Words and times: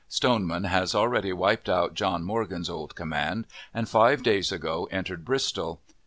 Stoneman 0.09 0.63
has 0.63 0.95
nearly 0.95 1.31
wiped 1.31 1.69
out 1.69 1.93
John 1.93 2.23
Morgan's 2.23 2.71
old 2.71 2.95
command, 2.95 3.45
and 3.71 3.87
five 3.87 4.23
days 4.23 4.51
ago 4.51 4.87
entered 4.91 5.23
Bristol. 5.23 5.79